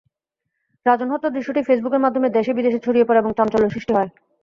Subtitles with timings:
[0.85, 4.09] রাজন হত্যার দৃশ্যটি ফেসবুকের মাধ্যমে দেশে–বিদেশে ছড়িয়ে পড়ে এবং চাঞ্চল্য সৃষ্টি হয়।